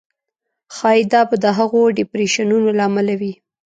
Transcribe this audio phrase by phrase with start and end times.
[0.75, 3.33] ښایي دا به د هغو ډېپریشنونو له امله وي.